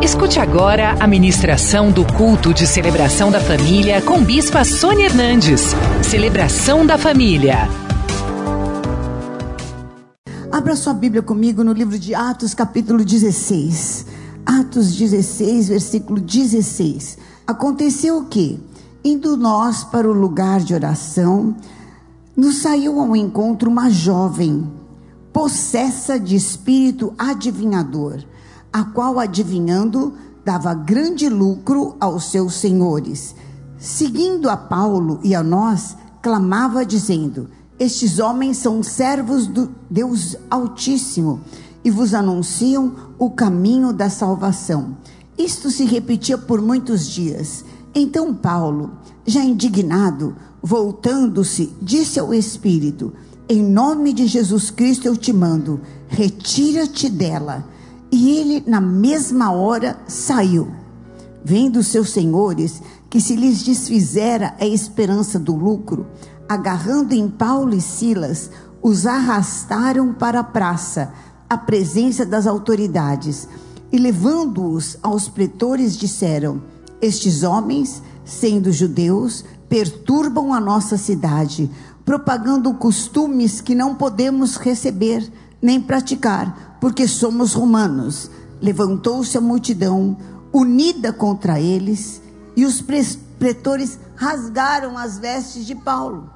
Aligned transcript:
Escute 0.00 0.38
agora 0.38 0.94
a 1.00 1.08
ministração 1.08 1.90
do 1.90 2.04
culto 2.14 2.54
de 2.54 2.68
celebração 2.68 3.32
da 3.32 3.40
família 3.40 4.00
com 4.00 4.22
Bispa 4.22 4.64
Sônia 4.64 5.06
Hernandes. 5.06 5.60
Celebração 6.08 6.86
da 6.86 6.96
família. 6.96 7.68
Abra 10.52 10.76
sua 10.76 10.94
Bíblia 10.94 11.20
comigo 11.20 11.64
no 11.64 11.72
livro 11.72 11.98
de 11.98 12.14
Atos, 12.14 12.54
capítulo 12.54 13.04
16. 13.04 14.06
Atos 14.46 14.94
16, 14.94 15.68
versículo 15.68 16.20
16. 16.20 17.18
Aconteceu 17.44 18.18
o 18.18 18.26
que? 18.26 18.60
Indo 19.04 19.36
nós 19.36 19.82
para 19.82 20.08
o 20.08 20.12
lugar 20.12 20.60
de 20.60 20.74
oração, 20.74 21.56
nos 22.36 22.58
saiu 22.58 23.00
ao 23.00 23.16
encontro 23.16 23.68
uma 23.68 23.90
jovem, 23.90 24.64
possessa 25.32 26.20
de 26.20 26.36
espírito 26.36 27.12
adivinhador 27.18 28.22
a 28.72 28.84
qual 28.84 29.18
adivinhando 29.18 30.14
dava 30.44 30.72
grande 30.72 31.28
lucro 31.28 31.96
aos 32.00 32.30
seus 32.30 32.54
senhores. 32.54 33.34
Seguindo 33.78 34.48
a 34.48 34.56
Paulo 34.56 35.20
e 35.22 35.34
a 35.34 35.42
nós, 35.42 35.96
clamava 36.22 36.84
dizendo: 36.84 37.48
Estes 37.78 38.18
homens 38.18 38.56
são 38.56 38.82
servos 38.82 39.46
do 39.46 39.70
Deus 39.90 40.36
Altíssimo 40.50 41.40
e 41.84 41.90
vos 41.90 42.14
anunciam 42.14 42.92
o 43.18 43.30
caminho 43.30 43.92
da 43.92 44.10
salvação. 44.10 44.96
Isto 45.36 45.70
se 45.70 45.84
repetia 45.84 46.36
por 46.36 46.60
muitos 46.60 47.06
dias. 47.06 47.64
Então 47.94 48.34
Paulo, 48.34 48.92
já 49.24 49.44
indignado, 49.44 50.34
voltando-se, 50.62 51.72
disse 51.80 52.18
ao 52.18 52.34
Espírito: 52.34 53.12
Em 53.48 53.62
nome 53.62 54.12
de 54.12 54.26
Jesus 54.26 54.70
Cristo 54.70 55.06
eu 55.06 55.16
te 55.16 55.32
mando, 55.32 55.80
retira-te 56.08 57.08
dela 57.08 57.64
e 58.10 58.30
ele, 58.38 58.64
na 58.66 58.80
mesma 58.80 59.52
hora, 59.52 59.98
saiu. 60.06 60.68
Vendo 61.44 61.82
seus 61.82 62.10
senhores 62.10 62.82
que 63.08 63.20
se 63.20 63.36
lhes 63.36 63.62
desfizera 63.62 64.54
a 64.58 64.66
esperança 64.66 65.38
do 65.38 65.54
lucro, 65.54 66.06
agarrando 66.48 67.14
em 67.14 67.28
Paulo 67.28 67.74
e 67.74 67.80
Silas, 67.80 68.50
os 68.82 69.06
arrastaram 69.06 70.12
para 70.12 70.40
a 70.40 70.44
praça, 70.44 71.12
à 71.48 71.56
presença 71.56 72.24
das 72.24 72.46
autoridades, 72.46 73.48
e 73.90 73.98
levando-os 73.98 74.98
aos 75.02 75.28
pretores, 75.28 75.96
disseram: 75.96 76.62
Estes 77.00 77.42
homens, 77.42 78.02
sendo 78.24 78.72
judeus, 78.72 79.44
perturbam 79.68 80.52
a 80.52 80.60
nossa 80.60 80.96
cidade, 80.96 81.70
propagando 82.04 82.74
costumes 82.74 83.60
que 83.60 83.74
não 83.74 83.94
podemos 83.94 84.56
receber 84.56 85.30
nem 85.60 85.80
praticar 85.80 86.67
porque 86.80 87.06
somos 87.06 87.52
romanos. 87.54 88.30
Levantou-se 88.60 89.36
a 89.38 89.40
multidão, 89.40 90.16
unida 90.52 91.12
contra 91.12 91.60
eles, 91.60 92.20
e 92.56 92.64
os 92.64 92.82
pretores 93.38 93.98
rasgaram 94.16 94.98
as 94.98 95.18
vestes 95.18 95.64
de 95.64 95.76
Paulo 95.76 96.28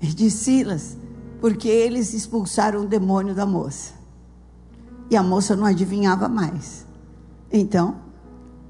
e 0.00 0.08
de 0.08 0.30
Silas, 0.30 0.96
porque 1.40 1.68
eles 1.68 2.12
expulsaram 2.12 2.82
o 2.82 2.86
demônio 2.86 3.34
da 3.34 3.46
moça. 3.46 3.94
E 5.08 5.16
a 5.16 5.22
moça 5.22 5.56
não 5.56 5.64
adivinhava 5.64 6.28
mais. 6.28 6.84
Então, 7.50 7.96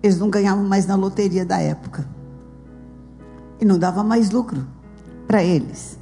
eles 0.02 0.18
não 0.18 0.30
ganhavam 0.30 0.64
mais 0.64 0.86
na 0.86 0.94
loteria 0.94 1.44
da 1.44 1.58
época. 1.58 2.08
E 3.60 3.64
não 3.64 3.78
dava 3.78 4.04
mais 4.04 4.30
lucro 4.30 4.64
para 5.26 5.42
eles. 5.42 5.98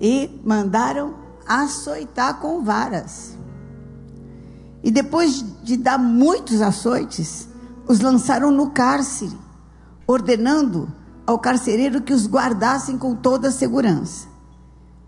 E 0.00 0.40
mandaram 0.44 1.14
açoitar 1.46 2.40
com 2.40 2.64
varas. 2.64 3.37
E 4.88 4.90
depois 4.90 5.44
de 5.62 5.76
dar 5.76 5.98
muitos 5.98 6.62
açoites, 6.62 7.46
os 7.86 8.00
lançaram 8.00 8.50
no 8.50 8.70
cárcere, 8.70 9.36
ordenando 10.06 10.90
ao 11.26 11.38
carcereiro 11.38 12.00
que 12.00 12.14
os 12.14 12.26
guardassem 12.26 12.96
com 12.96 13.14
toda 13.14 13.48
a 13.48 13.52
segurança. 13.52 14.28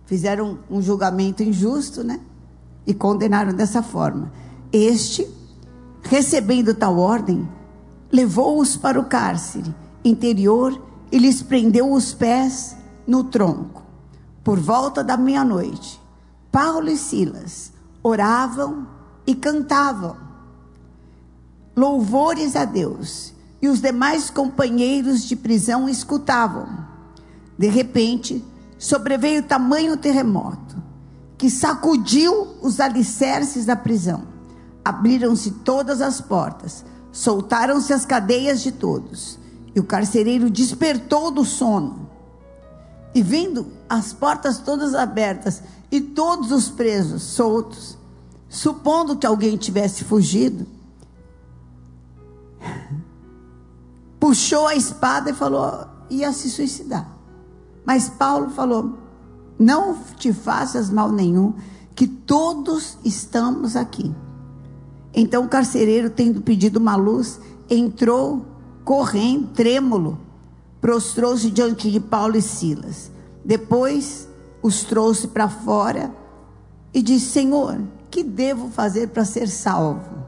Fizeram 0.04 0.58
um 0.70 0.82
julgamento 0.82 1.42
injusto, 1.42 2.04
né? 2.04 2.20
E 2.86 2.92
condenaram 2.92 3.54
dessa 3.54 3.82
forma. 3.82 4.30
Este, 4.70 5.26
recebendo 6.02 6.74
tal 6.74 6.98
ordem, 6.98 7.48
levou-os 8.12 8.76
para 8.76 9.00
o 9.00 9.06
cárcere 9.06 9.74
interior 10.04 10.78
e 11.10 11.16
lhes 11.16 11.41
prendeu 11.41 11.91
os 11.91 12.12
pés 12.12 12.76
no 13.06 13.24
tronco. 13.24 13.82
Por 14.44 14.60
volta 14.60 15.02
da 15.02 15.16
meia-noite, 15.16 15.98
Paulo 16.52 16.91
e 16.91 16.98
Silas 16.98 17.72
oravam 18.02 18.99
e 19.30 19.34
cantavam 19.36 20.16
louvores 21.76 22.56
a 22.56 22.64
Deus. 22.64 23.32
E 23.62 23.68
os 23.68 23.80
demais 23.80 24.28
companheiros 24.28 25.22
de 25.22 25.36
prisão 25.36 25.88
escutavam. 25.88 26.66
De 27.56 27.68
repente, 27.68 28.44
sobreveio 28.76 29.42
tamanho 29.42 29.96
terremoto 29.96 30.82
que 31.38 31.48
sacudiu 31.48 32.56
os 32.60 32.80
alicerces 32.80 33.64
da 33.64 33.76
prisão. 33.76 34.24
Abriram-se 34.84 35.52
todas 35.52 36.00
as 36.02 36.20
portas, 36.20 36.84
soltaram-se 37.12 37.92
as 37.92 38.04
cadeias 38.04 38.62
de 38.62 38.72
todos. 38.72 39.38
E 39.74 39.78
o 39.78 39.84
carcereiro 39.84 40.50
despertou 40.50 41.30
do 41.30 41.44
sono. 41.44 42.10
E 43.14 43.22
vendo 43.22 43.68
as 43.88 44.12
portas 44.12 44.58
todas 44.58 44.94
abertas 44.94 45.62
e 45.91 46.00
todos 46.00 46.50
os 46.50 46.68
presos 46.68 47.22
soltos, 47.22 47.97
Supondo 48.50 49.16
que 49.16 49.24
alguém 49.24 49.56
tivesse 49.56 50.02
fugido, 50.02 50.66
puxou 54.18 54.66
a 54.66 54.74
espada 54.74 55.30
e 55.30 55.34
falou: 55.34 55.86
ia 56.10 56.32
se 56.32 56.50
suicidar. 56.50 57.08
Mas 57.86 58.08
Paulo 58.08 58.50
falou: 58.50 58.98
não 59.56 59.96
te 60.16 60.32
faças 60.32 60.90
mal 60.90 61.12
nenhum, 61.12 61.54
que 61.94 62.08
todos 62.08 62.98
estamos 63.04 63.76
aqui. 63.76 64.12
Então 65.14 65.44
o 65.44 65.48
carcereiro, 65.48 66.10
tendo 66.10 66.42
pedido 66.42 66.78
uma 66.78 66.96
luz, 66.96 67.40
entrou 67.68 68.44
correndo, 68.84 69.46
trêmulo, 69.52 70.18
prostrou-se 70.80 71.48
diante 71.52 71.88
de 71.88 72.00
Paulo 72.00 72.36
e 72.36 72.42
Silas. 72.42 73.12
Depois 73.44 74.28
os 74.60 74.82
trouxe 74.82 75.28
para 75.28 75.48
fora 75.48 76.12
e 76.92 77.00
disse: 77.00 77.26
Senhor, 77.26 77.78
que 78.10 78.22
devo 78.25 78.69
fazer 78.69 79.09
para 79.09 79.25
ser 79.25 79.48
salvo? 79.48 80.26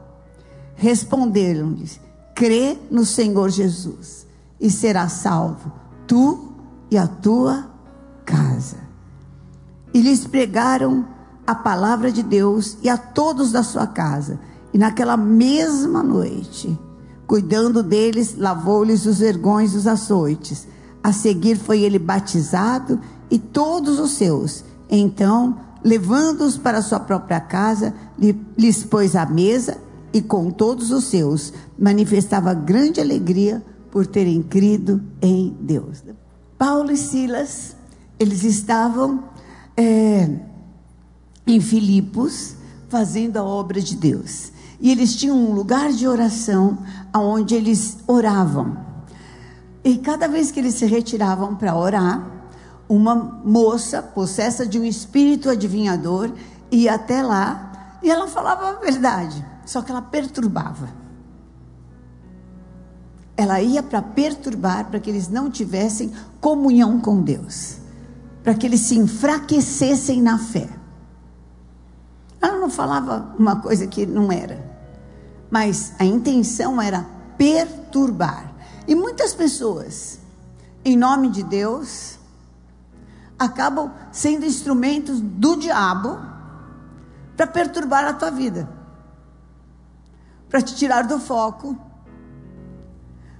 Responderam-lhes: 0.75 1.99
crê 2.33 2.77
no 2.89 3.05
Senhor 3.05 3.49
Jesus 3.49 4.25
e 4.59 4.69
será 4.69 5.09
salvo, 5.09 5.71
tu 6.07 6.53
e 6.89 6.97
a 6.97 7.07
tua 7.07 7.67
casa. 8.25 8.77
E 9.93 10.01
lhes 10.01 10.25
pregaram 10.25 11.05
a 11.45 11.53
palavra 11.53 12.11
de 12.11 12.23
Deus 12.23 12.77
e 12.81 12.89
a 12.89 12.97
todos 12.97 13.51
da 13.51 13.61
sua 13.61 13.85
casa. 13.85 14.39
E 14.73 14.77
naquela 14.77 15.15
mesma 15.15 16.01
noite, 16.01 16.77
cuidando 17.27 17.83
deles, 17.83 18.35
lavou-lhes 18.37 19.05
os 19.05 19.19
vergões 19.19 19.73
dos 19.73 19.85
açoites. 19.85 20.67
A 21.03 21.11
seguir 21.11 21.57
foi 21.57 21.81
ele 21.81 21.99
batizado 21.99 22.99
e 23.29 23.37
todos 23.37 23.99
os 23.99 24.11
seus. 24.11 24.63
Então 24.89 25.57
levando-os 25.83 26.57
para 26.57 26.81
sua 26.81 26.99
própria 26.99 27.39
casa, 27.39 27.93
lhes 28.57 28.83
pôs 28.83 29.15
a 29.15 29.25
mesa 29.25 29.77
e 30.13 30.21
com 30.21 30.49
todos 30.49 30.91
os 30.91 31.05
seus 31.05 31.51
manifestava 31.77 32.53
grande 32.53 33.01
alegria 33.01 33.63
por 33.91 34.07
terem 34.07 34.41
crido 34.41 35.01
em 35.21 35.55
Deus. 35.59 36.03
Paulo 36.57 36.91
e 36.91 36.97
Silas, 36.97 37.75
eles 38.19 38.43
estavam 38.43 39.23
é, 39.75 40.29
em 41.45 41.59
Filipos 41.59 42.55
fazendo 42.87 43.37
a 43.37 43.43
obra 43.43 43.81
de 43.81 43.95
Deus. 43.95 44.51
E 44.79 44.91
eles 44.91 45.15
tinham 45.15 45.37
um 45.37 45.53
lugar 45.53 45.91
de 45.91 46.07
oração 46.07 46.77
onde 47.15 47.55
eles 47.55 47.97
oravam. 48.07 48.77
E 49.83 49.97
cada 49.97 50.27
vez 50.27 50.51
que 50.51 50.59
eles 50.59 50.75
se 50.75 50.85
retiravam 50.85 51.55
para 51.55 51.75
orar, 51.75 52.42
uma 52.87 53.15
moça 53.15 54.01
possessa 54.01 54.65
de 54.65 54.79
um 54.79 54.83
espírito 54.83 55.49
adivinhador 55.49 56.31
ia 56.69 56.95
até 56.95 57.21
lá 57.21 57.97
e 58.01 58.09
ela 58.09 58.27
falava 58.27 58.69
a 58.69 58.73
verdade, 58.73 59.45
só 59.65 59.81
que 59.81 59.91
ela 59.91 60.01
perturbava. 60.01 60.89
Ela 63.35 63.61
ia 63.61 63.81
para 63.81 64.01
perturbar, 64.01 64.85
para 64.89 64.99
que 64.99 65.09
eles 65.09 65.27
não 65.27 65.49
tivessem 65.49 66.11
comunhão 66.39 66.99
com 66.99 67.21
Deus, 67.21 67.77
para 68.43 68.53
que 68.53 68.65
eles 68.65 68.81
se 68.81 68.97
enfraquecessem 68.97 70.21
na 70.21 70.37
fé. 70.37 70.69
Ela 72.41 72.59
não 72.59 72.69
falava 72.69 73.33
uma 73.39 73.55
coisa 73.55 73.87
que 73.87 74.05
não 74.05 74.31
era, 74.31 74.63
mas 75.49 75.93
a 75.97 76.05
intenção 76.05 76.81
era 76.81 77.05
perturbar. 77.37 78.53
E 78.85 78.93
muitas 78.93 79.33
pessoas, 79.33 80.19
em 80.83 80.97
nome 80.97 81.29
de 81.29 81.41
Deus, 81.41 82.12
acabam 83.37 83.91
sendo 84.11 84.45
instrumentos 84.45 85.19
do 85.19 85.55
diabo 85.55 86.19
para 87.35 87.47
perturbar 87.47 88.05
a 88.05 88.13
tua 88.13 88.31
vida. 88.31 88.83
para 90.49 90.61
te 90.61 90.75
tirar 90.75 91.07
do 91.07 91.19
foco, 91.19 91.75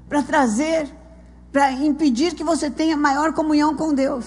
para 0.10 0.24
trazer, 0.24 0.92
para 1.52 1.72
impedir 1.72 2.34
que 2.34 2.44
você 2.44 2.72
tenha 2.72 2.98
maior 2.98 3.34
comunhão 3.34 3.76
com 3.76 3.94
Deus. 3.94 4.26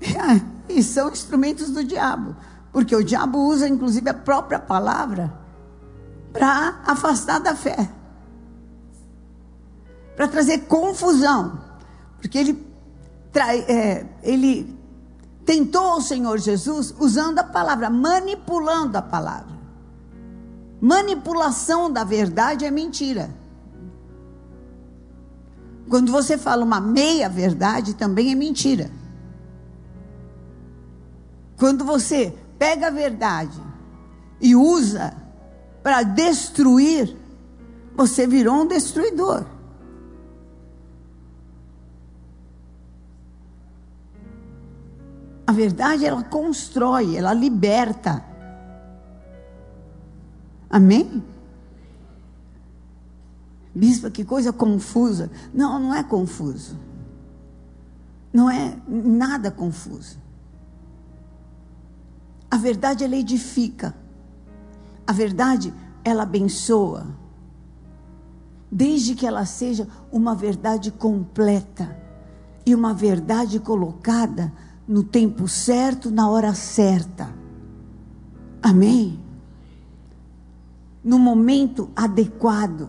E 0.66 0.82
são 0.82 1.10
instrumentos 1.10 1.68
do 1.68 1.84
diabo, 1.84 2.34
porque 2.72 2.96
o 2.96 3.04
diabo 3.04 3.38
usa 3.38 3.68
inclusive 3.68 4.08
a 4.08 4.14
própria 4.14 4.58
palavra 4.58 5.30
para 6.32 6.80
afastar 6.86 7.38
da 7.38 7.54
fé, 7.54 7.90
para 10.16 10.26
trazer 10.26 10.60
confusão, 10.60 11.60
porque 12.18 12.38
ele, 12.38 12.66
trai, 13.30 13.58
é, 13.68 14.06
ele 14.22 14.74
tentou 15.44 15.96
o 15.96 16.00
Senhor 16.00 16.38
Jesus 16.38 16.94
usando 16.98 17.38
a 17.38 17.44
palavra, 17.44 17.90
manipulando 17.90 18.96
a 18.96 19.02
palavra. 19.02 19.54
Manipulação 20.80 21.90
da 21.90 22.04
verdade 22.04 22.64
é 22.64 22.70
mentira. 22.70 23.30
Quando 25.88 26.10
você 26.10 26.38
fala 26.38 26.64
uma 26.64 26.80
meia 26.80 27.28
verdade, 27.28 27.94
também 27.94 28.32
é 28.32 28.34
mentira. 28.34 28.90
Quando 31.56 31.84
você 31.84 32.34
pega 32.58 32.88
a 32.88 32.90
verdade 32.90 33.60
e 34.40 34.56
usa 34.56 35.14
para 35.82 36.02
destruir, 36.02 37.16
você 37.94 38.26
virou 38.26 38.62
um 38.62 38.66
destruidor. 38.66 39.44
Verdade 45.54 46.04
ela 46.04 46.22
constrói, 46.22 47.16
ela 47.16 47.32
liberta. 47.32 48.22
Amém? 50.68 51.22
Bispa, 53.74 54.10
que 54.10 54.24
coisa 54.24 54.52
confusa. 54.52 55.30
Não, 55.52 55.78
não 55.78 55.94
é 55.94 56.02
confuso. 56.02 56.78
Não 58.32 58.50
é 58.50 58.76
nada 58.86 59.50
confuso. 59.50 60.18
A 62.50 62.56
verdade 62.56 63.02
ela 63.02 63.16
edifica. 63.16 63.94
A 65.06 65.12
verdade 65.12 65.72
ela 66.04 66.22
abençoa. 66.22 67.06
Desde 68.70 69.14
que 69.14 69.26
ela 69.26 69.44
seja 69.44 69.88
uma 70.10 70.34
verdade 70.34 70.90
completa 70.90 71.96
e 72.66 72.74
uma 72.74 72.94
verdade 72.94 73.58
colocada 73.60 74.52
no 74.86 75.02
tempo 75.02 75.48
certo, 75.48 76.10
na 76.10 76.28
hora 76.28 76.54
certa. 76.54 77.34
Amém? 78.62 79.18
No 81.02 81.18
momento 81.18 81.90
adequado. 81.94 82.88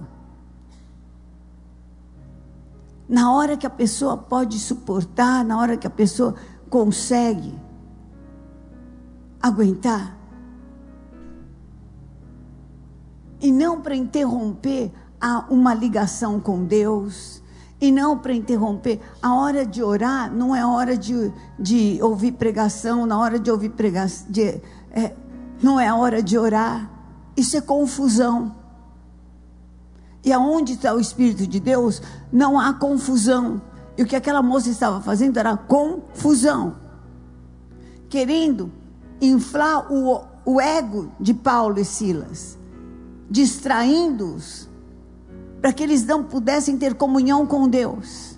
Na 3.07 3.31
hora 3.33 3.55
que 3.55 3.67
a 3.67 3.69
pessoa 3.69 4.17
pode 4.17 4.59
suportar, 4.59 5.45
na 5.45 5.59
hora 5.59 5.77
que 5.77 5.87
a 5.87 5.91
pessoa 5.91 6.35
consegue 6.69 7.53
aguentar. 9.41 10.17
E 13.39 13.51
não 13.51 13.81
para 13.81 13.95
interromper 13.95 14.91
uma 15.49 15.73
ligação 15.73 16.39
com 16.39 16.65
Deus 16.65 17.43
e 17.85 17.91
não 17.91 18.17
para 18.17 18.33
interromper. 18.33 18.99
A 19.21 19.35
hora 19.35 19.63
de 19.63 19.83
orar 19.83 20.33
não 20.33 20.55
é 20.55 20.65
hora 20.65 20.97
de, 20.97 21.31
de 21.59 21.99
ouvir 22.01 22.31
pregação, 22.31 23.05
na 23.05 23.19
hora 23.19 23.37
de 23.37 23.51
ouvir 23.51 23.69
pregação, 23.69 24.25
de, 24.29 24.59
é, 24.91 25.15
não 25.61 25.79
é 25.79 25.93
hora 25.93 26.23
de 26.23 26.35
orar. 26.35 26.89
Isso 27.37 27.55
é 27.55 27.61
confusão. 27.61 28.55
E 30.23 30.33
aonde 30.33 30.73
está 30.73 30.95
o 30.95 30.99
Espírito 30.99 31.45
de 31.45 31.59
Deus, 31.59 32.01
não 32.31 32.59
há 32.59 32.73
confusão. 32.73 33.61
E 33.95 34.01
o 34.01 34.05
que 34.07 34.15
aquela 34.15 34.41
moça 34.41 34.69
estava 34.69 34.99
fazendo 34.99 35.37
era 35.37 35.55
confusão. 35.55 36.77
Querendo 38.09 38.71
inflar 39.21 39.91
o, 39.93 40.23
o 40.43 40.59
ego 40.59 41.11
de 41.19 41.35
Paulo 41.35 41.79
e 41.79 41.85
Silas, 41.85 42.57
distraindo-os 43.29 44.67
para 45.65 45.73
que 45.73 45.81
eles 45.81 46.05
não 46.05 46.23
pudessem 46.23 46.77
ter 46.77 46.93
comunhão 46.93 47.43
com 47.47 47.67
Deus. 47.67 48.37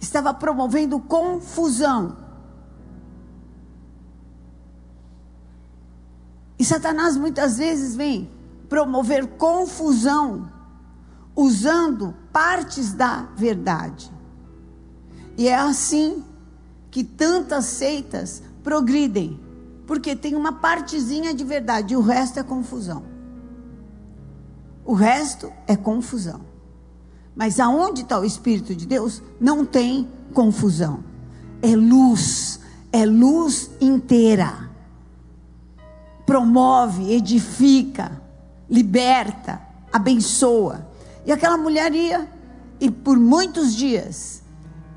Estava 0.00 0.32
promovendo 0.32 0.98
confusão. 0.98 2.16
E 6.58 6.64
Satanás 6.64 7.14
muitas 7.14 7.58
vezes 7.58 7.94
vem 7.94 8.30
promover 8.70 9.26
confusão 9.36 10.50
usando 11.36 12.14
partes 12.32 12.94
da 12.94 13.28
verdade. 13.36 14.10
E 15.36 15.46
é 15.46 15.56
assim 15.56 16.24
que 16.90 17.04
tantas 17.04 17.66
seitas 17.66 18.42
progridem, 18.64 19.38
porque 19.86 20.16
tem 20.16 20.34
uma 20.34 20.54
partezinha 20.54 21.34
de 21.34 21.44
verdade 21.44 21.92
e 21.92 21.98
o 21.98 22.00
resto 22.00 22.40
é 22.40 22.42
confusão. 22.42 23.11
O 24.84 24.94
resto 24.94 25.52
é 25.66 25.76
confusão. 25.76 26.40
Mas 27.34 27.58
aonde 27.58 28.02
está 28.02 28.18
o 28.18 28.24
Espírito 28.24 28.74
de 28.74 28.86
Deus, 28.86 29.22
não 29.40 29.64
tem 29.64 30.08
confusão. 30.34 31.02
É 31.62 31.74
luz, 31.74 32.60
é 32.92 33.06
luz 33.06 33.70
inteira. 33.80 34.70
Promove, 36.26 37.12
edifica, 37.12 38.20
liberta, 38.68 39.60
abençoa. 39.92 40.86
E 41.24 41.32
aquela 41.32 41.56
mulher 41.56 41.94
ia, 41.94 42.28
e 42.80 42.90
por 42.90 43.18
muitos 43.18 43.74
dias, 43.74 44.42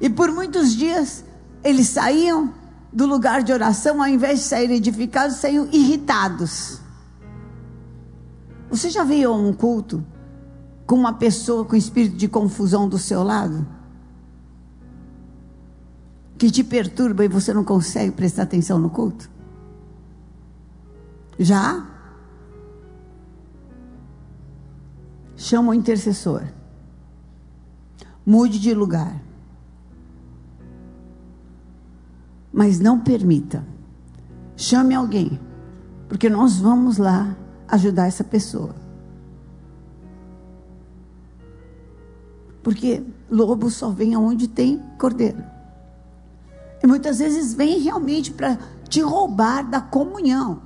e 0.02 0.10
por 0.10 0.32
muitos 0.32 0.76
dias, 0.76 1.24
eles 1.64 1.90
saíam 1.90 2.54
do 2.92 3.06
lugar 3.06 3.44
de 3.44 3.52
oração, 3.52 4.02
ao 4.02 4.08
invés 4.08 4.40
de 4.40 4.46
saírem 4.46 4.78
edificados, 4.78 5.38
saíam 5.38 5.68
irritados. 5.72 6.80
Você 8.76 8.90
já 8.90 9.06
veio 9.06 9.32
a 9.32 9.38
um 9.38 9.54
culto 9.54 10.04
com 10.86 10.96
uma 10.96 11.14
pessoa 11.14 11.64
com 11.64 11.78
espírito 11.78 12.18
de 12.18 12.28
confusão 12.28 12.90
do 12.90 12.98
seu 12.98 13.24
lado? 13.24 13.66
Que 16.38 16.52
te 16.52 16.62
perturba 16.62 17.24
e 17.24 17.30
você 17.30 17.54
não 17.54 17.64
consegue 17.64 18.12
prestar 18.12 18.44
atenção 18.44 18.78
no 18.78 18.90
culto? 18.90 19.32
Já? 21.40 21.88
Chama 25.38 25.72
o 25.72 25.74
intercessor. 25.74 26.44
Mude 28.26 28.60
de 28.60 28.74
lugar. 28.74 29.24
Mas 32.52 32.78
não 32.82 33.00
permita. 33.00 33.66
Chame 34.58 34.94
alguém. 34.94 35.40
Porque 36.10 36.30
nós 36.30 36.58
vamos 36.58 36.98
lá 36.98 37.38
ajudar 37.68 38.08
essa 38.08 38.24
pessoa. 38.24 38.76
Porque 42.64 43.04
lobo 43.30 43.70
só 43.70 43.90
vem 43.90 44.16
aonde 44.16 44.48
tem 44.48 44.82
cordeiro. 44.98 45.44
E 46.82 46.88
muitas 46.88 47.20
vezes 47.20 47.54
vem 47.54 47.80
realmente 47.80 48.32
para 48.32 48.58
te 48.90 49.02
roubar 49.02 49.70
da 49.70 49.80
comunhão. 49.80 50.64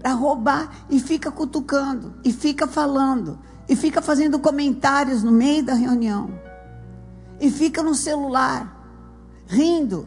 Para 0.00 0.12
roubar 0.12 0.86
e 0.88 1.00
fica 1.00 1.30
cutucando, 1.30 2.14
e 2.24 2.32
fica 2.32 2.66
falando, 2.66 3.38
e 3.68 3.74
fica 3.74 4.00
fazendo 4.00 4.38
comentários 4.38 5.22
no 5.22 5.32
meio 5.32 5.64
da 5.64 5.74
reunião. 5.74 6.30
E 7.40 7.50
fica 7.50 7.82
no 7.82 7.94
celular, 7.94 8.76
rindo. 9.48 10.06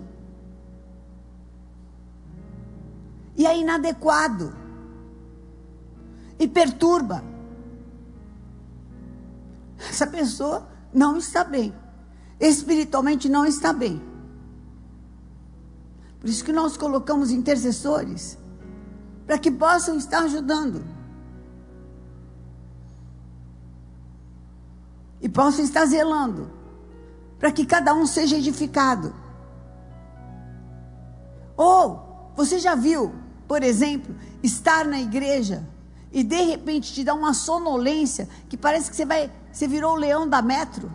E 3.36 3.46
é 3.46 3.58
inadequado 3.58 4.61
e 6.42 6.48
perturba. 6.48 7.24
Essa 9.78 10.08
pessoa 10.08 10.68
não 10.92 11.18
está 11.18 11.44
bem. 11.44 11.72
Espiritualmente 12.40 13.30
não 13.30 13.46
está 13.46 13.72
bem. 13.72 14.02
Por 16.20 16.28
isso 16.28 16.44
que 16.44 16.52
nós 16.52 16.76
colocamos 16.76 17.30
intercessores 17.30 18.40
para 19.28 19.38
que 19.38 19.52
possam 19.52 19.98
estar 19.98 20.24
ajudando. 20.24 20.84
E 25.22 25.30
possam 25.30 25.64
estar 25.64 25.86
zelando 25.86 26.50
para 27.38 27.52
que 27.52 27.68
cada 27.68 27.94
um 27.94 28.08
seja 28.08 28.36
edificado. 28.36 29.14
Ou 31.56 32.34
você 32.36 32.58
já 32.58 32.74
viu, 32.74 33.14
por 33.48 33.62
exemplo, 33.62 34.16
estar 34.42 34.86
na 34.86 35.00
igreja 35.00 35.70
e 36.12 36.24
de 36.24 36.42
repente 36.42 36.94
te 36.94 37.04
dá 37.04 37.14
uma 37.14 37.34
sonolência 37.34 38.28
que 38.50 38.58
parece 38.58 38.90
que 38.90 38.96
você 38.96 39.06
vai, 39.06 39.32
você 39.52 39.68
virou 39.68 39.94
o 39.94 39.98
leão 39.98 40.28
da 40.28 40.42
metro. 40.42 40.92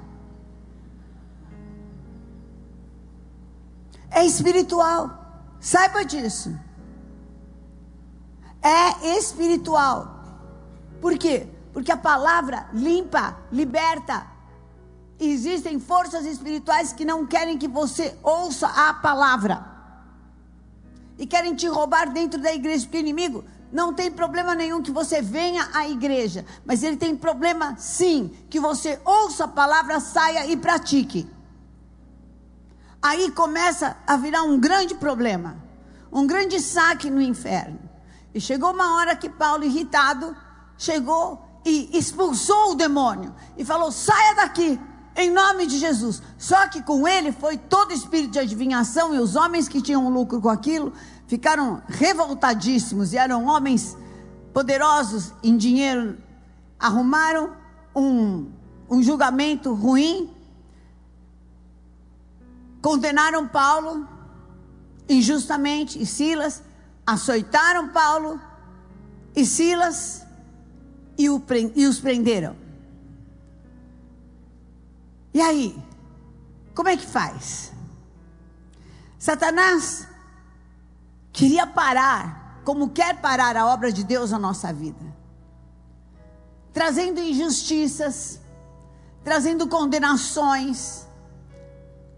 É 4.11 4.25
espiritual. 4.25 5.11
Saiba 5.59 6.05
disso. 6.05 6.55
é 8.63 9.17
espiritual. 9.17 10.17
Por 11.01 11.17
quê? 11.17 11.47
Porque 11.73 11.93
a 11.93 11.97
palavra 11.97 12.69
limpa, 12.73 13.37
liberta. 13.51 14.27
Existem 15.19 15.79
forças 15.79 16.27
espirituais 16.27 16.93
que 16.93 17.05
não 17.05 17.27
querem 17.27 17.57
que 17.57 17.69
você 17.69 18.17
ouça 18.23 18.67
a 18.67 18.93
palavra. 18.95 19.65
E 21.19 21.27
querem 21.27 21.55
te 21.55 21.67
roubar 21.67 22.13
dentro 22.13 22.41
da 22.41 22.53
igreja, 22.53 22.85
porque 22.85 22.99
o 22.99 23.01
inimigo 23.01 23.45
não 23.73 23.93
tem 23.93 24.11
problema 24.11 24.55
nenhum 24.55 24.83
que 24.83 24.91
você 24.91 25.21
venha 25.21 25.69
à 25.75 25.89
igreja, 25.89 26.45
mas 26.65 26.83
ele 26.83 26.97
tem 26.97 27.17
problema 27.17 27.75
sim 27.77 28.31
que 28.49 28.61
você 28.61 29.01
ouça 29.05 29.45
a 29.45 29.49
palavra, 29.49 30.01
saia 30.01 30.47
e 30.47 30.57
pratique. 30.57 31.29
Aí 33.03 33.31
começa 33.31 33.97
a 34.07 34.17
virar 34.17 34.43
um 34.43 34.59
grande 34.59 34.95
problema, 34.95 35.57
um 36.13 36.27
grande 36.27 36.61
saque 36.61 37.11
no 37.11 37.21
inferno. 37.21 37.79
E 38.35 38.41
chegou 38.41 38.73
uma 38.73 38.97
hora 38.97 39.17
que 39.17 39.29
Paulo, 39.29 39.65
irritado, 39.65 40.37
chegou 40.77 41.43
e 41.65 41.97
expulsou 41.97 42.73
o 42.73 42.75
demônio 42.75 43.35
e 43.57 43.65
falou: 43.65 43.91
saia 43.91 44.35
daqui, 44.35 44.79
em 45.17 45.31
nome 45.31 45.67
de 45.67 45.79
Jesus. 45.79 46.23
Só 46.39 46.69
que 46.69 46.83
com 46.83 47.09
ele 47.09 47.33
foi 47.33 47.57
todo 47.57 47.93
espírito 47.93 48.33
de 48.33 48.39
adivinhação 48.39 49.15
e 49.15 49.19
os 49.19 49.35
homens 49.35 49.69
que 49.69 49.81
tinham 49.81 50.09
lucro 50.09 50.41
com 50.41 50.49
aquilo 50.49 50.93
ficaram 51.27 51.83
revoltadíssimos 51.89 53.13
e 53.13 53.17
eram 53.17 53.47
homens 53.47 53.97
poderosos 54.53 55.33
em 55.43 55.57
dinheiro, 55.57 56.17
arrumaram 56.79 57.55
um, 57.95 58.51
um 58.89 59.03
julgamento 59.03 59.75
ruim, 59.75 60.31
condenaram 62.81 63.47
Paulo 63.47 64.09
injustamente 65.09 66.01
e 66.01 66.07
Silas, 66.07 66.63
açoitaram 67.07 67.89
Paulo 67.89 68.41
e 69.35 69.45
Silas 69.45 70.25
e, 71.19 71.29
o, 71.29 71.43
e 71.75 71.87
os 71.87 72.01
prenderam. 72.01 72.57
E 75.35 75.41
aí, 75.41 75.77
como 76.75 76.89
é 76.89 76.97
que 76.97 77.07
faz? 77.07 77.73
Satanás 79.19 80.09
queria 81.37 81.67
parar, 81.67 82.63
como 82.65 82.89
quer 82.89 83.21
parar 83.21 83.59
a 83.59 83.67
obra 83.67 83.93
de 83.93 84.03
Deus 84.03 84.31
na 84.31 84.39
nossa 84.39 84.73
vida, 84.73 85.15
trazendo 86.73 87.21
injustiças, 87.21 88.41
trazendo 89.23 89.69
condenações, 89.69 91.07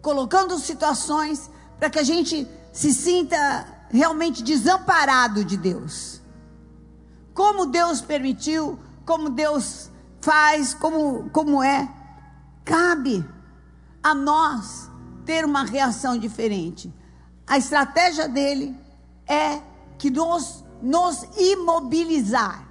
colocando 0.00 0.56
situações 0.56 1.50
para 1.80 1.90
que 1.90 1.98
a 1.98 2.04
gente 2.04 2.48
se 2.72 2.94
sinta 2.94 3.66
realmente 3.90 4.40
desamparado 4.40 5.44
de 5.44 5.56
Deus. 5.56 6.20
Como 7.34 7.66
Deus 7.66 8.00
permitiu, 8.00 8.78
como 9.04 9.30
Deus 9.30 9.90
faz, 10.20 10.74
como, 10.74 11.28
como 11.30 11.60
é, 11.60 11.88
cabe 12.64 13.28
a 14.00 14.14
nós 14.14 14.88
ter 15.24 15.44
uma 15.44 15.64
reação 15.64 16.16
diferente. 16.16 16.94
A 17.44 17.58
estratégia 17.58 18.28
dele 18.28 18.86
é 19.28 19.60
que 19.98 20.10
nos, 20.10 20.64
nos 20.82 21.24
imobilizar. 21.36 22.66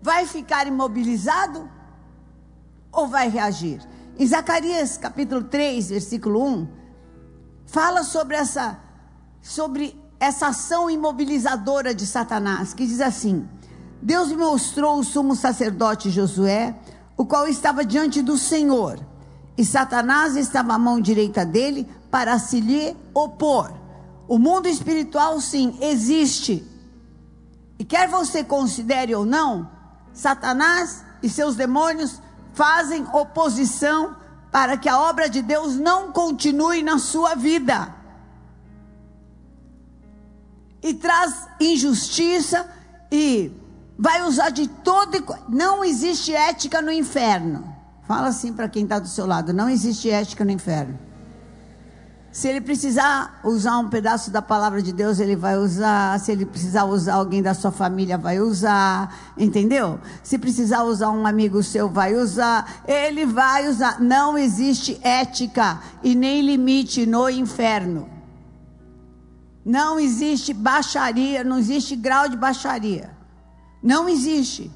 Vai 0.00 0.26
ficar 0.26 0.66
imobilizado 0.66 1.68
ou 2.92 3.08
vai 3.08 3.28
reagir? 3.28 3.80
Em 4.18 4.26
Zacarias 4.26 4.96
capítulo 4.96 5.44
3, 5.44 5.90
versículo 5.90 6.42
1, 6.42 6.68
fala 7.66 8.04
sobre 8.04 8.36
essa, 8.36 8.78
sobre 9.42 10.00
essa 10.20 10.48
ação 10.48 10.88
imobilizadora 10.88 11.94
de 11.94 12.06
Satanás, 12.06 12.72
que 12.72 12.86
diz 12.86 13.00
assim: 13.00 13.46
Deus 14.00 14.30
mostrou 14.32 14.98
o 14.98 15.04
sumo 15.04 15.34
sacerdote 15.34 16.10
Josué, 16.10 16.74
o 17.16 17.26
qual 17.26 17.48
estava 17.48 17.84
diante 17.84 18.22
do 18.22 18.38
Senhor, 18.38 19.00
e 19.58 19.64
Satanás 19.64 20.36
estava 20.36 20.74
à 20.74 20.78
mão 20.78 21.00
direita 21.00 21.44
dele 21.44 21.88
para 22.10 22.38
se 22.38 22.60
lhe 22.60 22.96
opor. 23.12 23.85
O 24.28 24.38
mundo 24.38 24.68
espiritual, 24.68 25.40
sim, 25.40 25.78
existe. 25.80 26.64
E 27.78 27.84
quer 27.84 28.08
você 28.08 28.42
considere 28.42 29.14
ou 29.14 29.24
não, 29.24 29.70
Satanás 30.12 31.04
e 31.22 31.28
seus 31.28 31.56
demônios 31.56 32.20
fazem 32.52 33.06
oposição 33.12 34.16
para 34.50 34.76
que 34.76 34.88
a 34.88 34.98
obra 34.98 35.28
de 35.28 35.42
Deus 35.42 35.76
não 35.76 36.10
continue 36.10 36.82
na 36.82 36.98
sua 36.98 37.34
vida. 37.34 37.94
E 40.82 40.94
traz 40.94 41.46
injustiça 41.60 42.66
e 43.12 43.52
vai 43.98 44.22
usar 44.22 44.50
de 44.50 44.66
todo. 44.68 45.22
Não 45.48 45.84
existe 45.84 46.34
ética 46.34 46.80
no 46.80 46.90
inferno. 46.90 47.76
Fala 48.04 48.28
assim 48.28 48.52
para 48.52 48.68
quem 48.68 48.84
está 48.84 48.98
do 48.98 49.08
seu 49.08 49.26
lado: 49.26 49.52
não 49.52 49.68
existe 49.68 50.08
ética 50.08 50.44
no 50.44 50.50
inferno. 50.50 51.05
Se 52.36 52.48
ele 52.48 52.60
precisar 52.60 53.40
usar 53.42 53.78
um 53.78 53.88
pedaço 53.88 54.30
da 54.30 54.42
palavra 54.42 54.82
de 54.82 54.92
Deus, 54.92 55.18
ele 55.20 55.34
vai 55.34 55.56
usar. 55.56 56.20
Se 56.20 56.30
ele 56.30 56.44
precisar 56.44 56.84
usar 56.84 57.14
alguém 57.14 57.42
da 57.42 57.54
sua 57.54 57.72
família, 57.72 58.18
vai 58.18 58.38
usar. 58.40 59.32
Entendeu? 59.38 59.98
Se 60.22 60.36
precisar 60.36 60.82
usar 60.82 61.08
um 61.12 61.26
amigo 61.26 61.62
seu, 61.62 61.88
vai 61.88 62.14
usar. 62.14 62.82
Ele 62.86 63.24
vai 63.24 63.66
usar. 63.66 64.02
Não 64.02 64.36
existe 64.36 65.00
ética 65.02 65.80
e 66.02 66.14
nem 66.14 66.42
limite 66.42 67.06
no 67.06 67.30
inferno. 67.30 68.06
Não 69.64 69.98
existe 69.98 70.52
baixaria, 70.52 71.42
não 71.42 71.56
existe 71.56 71.96
grau 71.96 72.28
de 72.28 72.36
baixaria. 72.36 73.16
Não 73.82 74.06
existe. 74.06 74.70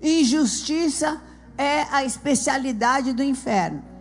Injustiça 0.00 1.20
é 1.58 1.82
a 1.90 2.04
especialidade 2.04 3.12
do 3.12 3.24
inferno. 3.24 3.91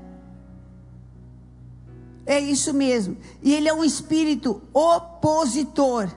É 2.32 2.40
isso 2.40 2.74
mesmo. 2.74 3.18
E 3.42 3.54
ele 3.54 3.68
é 3.68 3.74
um 3.74 3.84
espírito 3.84 4.62
opositor. 4.74 6.10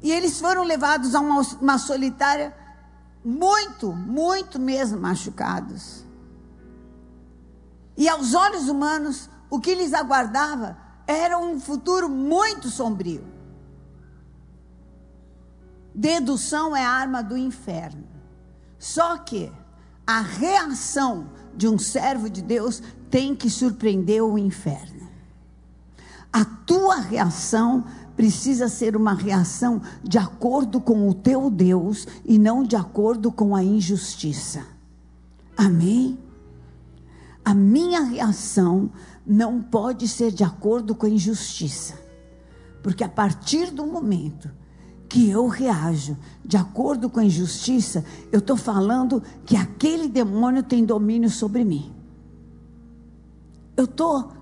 E 0.00 0.10
eles 0.10 0.40
foram 0.40 0.64
levados 0.64 1.14
a 1.14 1.20
uma, 1.20 1.42
uma 1.60 1.76
solitária 1.76 2.56
muito, 3.22 3.92
muito 3.92 4.58
mesmo 4.58 4.98
machucados. 4.98 6.06
E 7.98 8.08
aos 8.08 8.32
olhos 8.32 8.66
humanos, 8.66 9.28
o 9.50 9.60
que 9.60 9.74
lhes 9.74 9.92
aguardava 9.92 10.78
era 11.06 11.38
um 11.38 11.60
futuro 11.60 12.08
muito 12.08 12.70
sombrio. 12.70 13.26
Dedução 15.94 16.74
é 16.74 16.82
arma 16.82 17.22
do 17.22 17.36
inferno. 17.36 18.08
Só 18.78 19.18
que 19.18 19.52
a 20.06 20.22
reação 20.22 21.28
de 21.56 21.68
um 21.68 21.78
servo 21.78 22.28
de 22.28 22.42
Deus 22.42 22.82
tem 23.10 23.34
que 23.34 23.50
surpreender 23.50 24.22
o 24.22 24.38
inferno. 24.38 25.08
A 26.32 26.44
tua 26.44 26.96
reação 26.96 27.84
precisa 28.16 28.68
ser 28.68 28.96
uma 28.96 29.14
reação 29.14 29.82
de 30.02 30.18
acordo 30.18 30.80
com 30.80 31.08
o 31.08 31.14
teu 31.14 31.50
Deus 31.50 32.06
e 32.24 32.38
não 32.38 32.62
de 32.62 32.76
acordo 32.76 33.30
com 33.30 33.54
a 33.54 33.62
injustiça. 33.62 34.64
Amém? 35.56 36.18
A 37.44 37.54
minha 37.54 38.00
reação 38.02 38.90
não 39.26 39.60
pode 39.60 40.06
ser 40.08 40.30
de 40.30 40.44
acordo 40.44 40.94
com 40.94 41.06
a 41.06 41.10
injustiça. 41.10 42.00
Porque 42.82 43.04
a 43.04 43.08
partir 43.08 43.70
do 43.70 43.86
momento 43.86 44.50
que 45.12 45.28
eu 45.28 45.46
reajo 45.46 46.16
de 46.42 46.56
acordo 46.56 47.10
com 47.10 47.20
a 47.20 47.24
injustiça, 47.24 48.02
eu 48.32 48.38
estou 48.38 48.56
falando 48.56 49.22
que 49.44 49.54
aquele 49.54 50.08
demônio 50.08 50.62
tem 50.62 50.86
domínio 50.86 51.28
sobre 51.28 51.62
mim. 51.62 51.92
Eu 53.76 53.84
estou, 53.84 54.32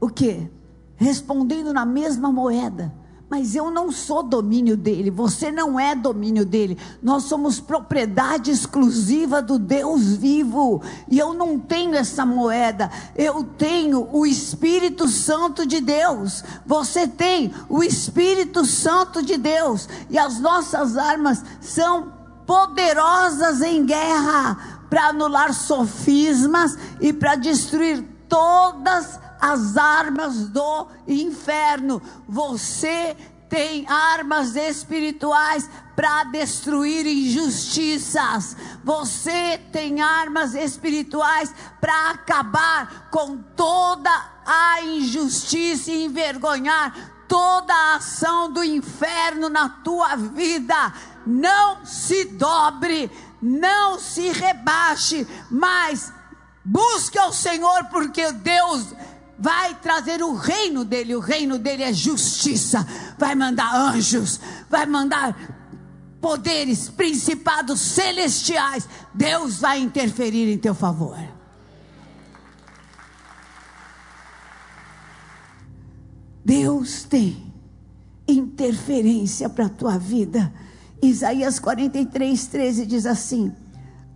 o 0.00 0.08
quê? 0.08 0.50
Respondendo 0.96 1.70
na 1.70 1.84
mesma 1.84 2.32
moeda. 2.32 2.94
Mas 3.36 3.56
eu 3.56 3.68
não 3.68 3.90
sou 3.90 4.22
domínio 4.22 4.76
dele, 4.76 5.10
você 5.10 5.50
não 5.50 5.78
é 5.78 5.92
domínio 5.92 6.46
dele. 6.46 6.78
Nós 7.02 7.24
somos 7.24 7.58
propriedade 7.58 8.48
exclusiva 8.52 9.42
do 9.42 9.58
Deus 9.58 10.14
vivo. 10.14 10.80
E 11.10 11.18
eu 11.18 11.34
não 11.34 11.58
tenho 11.58 11.96
essa 11.96 12.24
moeda, 12.24 12.88
eu 13.16 13.42
tenho 13.42 14.08
o 14.12 14.24
Espírito 14.24 15.08
Santo 15.08 15.66
de 15.66 15.80
Deus. 15.80 16.44
Você 16.64 17.08
tem 17.08 17.52
o 17.68 17.82
Espírito 17.82 18.64
Santo 18.64 19.20
de 19.20 19.36
Deus. 19.36 19.88
E 20.08 20.16
as 20.16 20.38
nossas 20.38 20.96
armas 20.96 21.42
são 21.60 22.12
poderosas 22.46 23.62
em 23.62 23.84
guerra 23.84 24.84
para 24.88 25.08
anular 25.08 25.52
sofismas 25.52 26.78
e 27.00 27.12
para 27.12 27.34
destruir 27.34 28.00
todas 28.28 29.18
as 29.44 29.76
armas 29.76 30.48
do 30.48 30.86
inferno. 31.06 32.00
Você 32.26 33.14
tem 33.46 33.86
armas 33.86 34.56
espirituais 34.56 35.68
para 35.94 36.24
destruir 36.24 37.06
injustiças. 37.06 38.56
Você 38.82 39.58
tem 39.70 40.00
armas 40.00 40.54
espirituais 40.54 41.54
para 41.78 42.10
acabar 42.10 43.10
com 43.10 43.36
toda 43.54 44.10
a 44.46 44.80
injustiça 44.80 45.90
e 45.90 46.06
envergonhar 46.06 47.26
toda 47.28 47.74
a 47.74 47.96
ação 47.96 48.50
do 48.50 48.64
inferno 48.64 49.50
na 49.50 49.68
tua 49.68 50.16
vida. 50.16 50.94
Não 51.26 51.84
se 51.84 52.24
dobre, 52.24 53.10
não 53.42 53.98
se 53.98 54.30
rebaixe, 54.30 55.28
mas 55.50 56.10
busque 56.64 57.18
ao 57.18 57.30
Senhor, 57.30 57.84
porque 57.90 58.32
Deus 58.32 58.94
vai 59.44 59.74
trazer 59.74 60.22
o 60.22 60.32
reino 60.32 60.86
dele. 60.86 61.14
O 61.14 61.20
reino 61.20 61.58
dele 61.58 61.82
é 61.82 61.92
justiça. 61.92 62.86
Vai 63.18 63.34
mandar 63.34 63.76
anjos, 63.76 64.40
vai 64.70 64.86
mandar 64.86 65.36
poderes, 66.18 66.88
principados 66.88 67.78
celestiais. 67.78 68.88
Deus 69.12 69.58
vai 69.58 69.80
interferir 69.80 70.50
em 70.50 70.56
teu 70.56 70.74
favor. 70.74 71.18
Deus 76.42 77.04
tem 77.04 77.52
interferência 78.26 79.50
para 79.50 79.66
a 79.66 79.68
tua 79.68 79.98
vida. 79.98 80.50
Isaías 81.02 81.58
43, 81.58 82.46
13 82.46 82.86
diz 82.86 83.04
assim: 83.04 83.54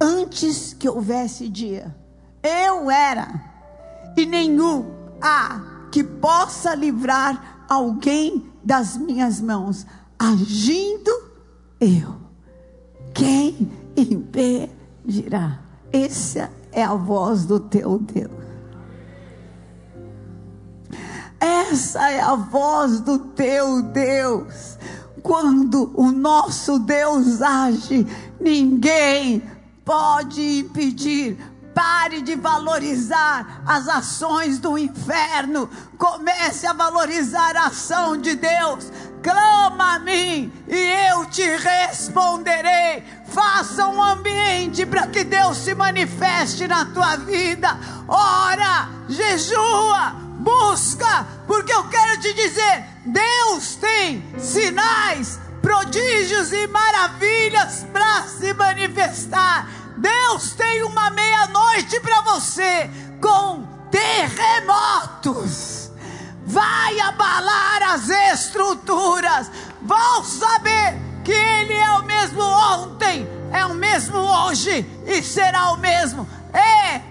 Antes 0.00 0.73
que 0.73 0.88
houvesse 0.88 1.50
dia, 1.50 1.94
eu 2.42 2.90
era, 2.90 3.28
e 4.16 4.25
nenhum 4.25 4.98
há 5.20 5.60
que 5.90 6.02
possa 6.02 6.75
livrar 6.75 7.64
alguém 7.68 8.50
das 8.62 8.96
minhas 8.96 9.40
mãos. 9.40 9.87
Agindo 10.18 11.10
eu, 11.80 12.16
quem 13.14 13.70
impedirá? 13.96 15.60
Essa 15.92 16.50
é 16.72 16.82
a 16.82 16.94
voz 16.94 17.46
do 17.46 17.60
teu 17.60 17.98
Deus. 17.98 18.48
Essa 21.40 22.10
é 22.10 22.20
a 22.20 22.34
voz 22.34 23.00
do 23.00 23.18
teu 23.18 23.82
Deus. 23.82 24.78
Quando 25.22 25.92
o 25.94 26.10
nosso 26.10 26.78
Deus 26.78 27.40
age, 27.42 28.06
ninguém 28.40 29.42
pode 29.84 30.60
impedir. 30.60 31.38
Pare 31.78 32.23
de 32.23 32.35
valorizar 32.35 33.62
as 33.64 33.87
ações 33.87 34.58
do 34.58 34.76
inferno. 34.76 35.70
Comece 35.97 36.66
a 36.66 36.73
valorizar 36.73 37.56
a 37.56 37.66
ação 37.66 38.16
de 38.16 38.35
Deus. 38.35 38.90
Clama 39.23 39.94
a 39.94 39.99
mim 40.00 40.52
e 40.66 41.08
eu 41.08 41.26
te 41.26 41.44
responderei. 41.44 43.04
Faça 43.28 43.87
um 43.87 44.02
ambiente 44.02 44.85
para 44.85 45.06
que 45.06 45.23
Deus 45.23 45.56
se 45.58 45.73
manifeste 45.73 46.66
na 46.66 46.85
tua 46.87 47.14
vida. 47.14 47.78
Ora, 48.08 48.88
jejua 49.08 50.16
busca, 50.40 51.28
porque 51.47 51.73
eu 51.73 51.85
quero 51.88 52.20
te 52.20 52.35
dizer: 52.35 52.87
Deus 53.06 53.76
tem 53.76 54.25
sinais, 54.37 55.38
prodígios 55.62 56.52
e 56.52 56.66
maravilhas 56.66 57.87
para 57.92 58.23
se 58.25 58.52
manifestar. 58.52 59.77
Deus 59.99 60.52
tem 60.52 60.85
uma 60.85 61.11
meia-noite 61.11 62.00
para 62.00 62.23
você 62.23 62.88
com 63.21 63.67
terremotos. 63.90 65.90
Vai 66.47 66.99
abalar 67.00 67.83
as 67.95 68.09
estruturas. 68.09 69.50
Vão 69.83 70.25
saber 70.25 70.97
que 71.25 71.33
Ele 71.33 71.75
é 71.75 71.90
o 71.93 72.05
mesmo 72.05 72.43
ontem, 72.43 73.28
é 73.52 73.67
o 73.67 73.75
mesmo 73.75 74.19
hoje 74.19 74.87
e 75.07 75.23
será 75.23 75.73
o 75.73 75.78
mesmo 75.78 76.26